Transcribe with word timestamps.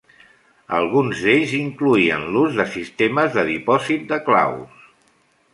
Alguns 0.77 1.19
d'ells 1.25 1.53
incloïen 1.57 2.25
l'ús 2.37 2.57
de 2.63 2.67
sistemes 2.79 3.39
de 3.39 3.47
dipòsit 3.53 4.11
de 4.15 4.23
claus. 4.31 4.91